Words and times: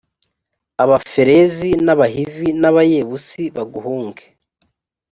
abaferizi 0.83 1.69
n 1.85 1.87
abahivi 1.93 2.47
n 2.61 2.63
abayebusi 2.69 3.41
baguhunge 3.55 4.25